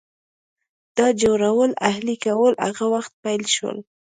د 0.97 0.99
جوارو 1.19 1.51
اهلي 1.89 2.15
کول 2.25 2.53
هغه 2.65 2.85
وخت 2.93 3.11
پیل 3.23 3.43
شول. 3.55 3.77